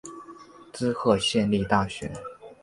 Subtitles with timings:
[0.73, 2.11] 滋贺县立大学